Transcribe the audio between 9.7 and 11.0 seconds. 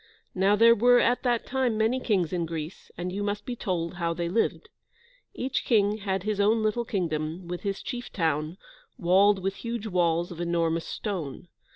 walls of enormous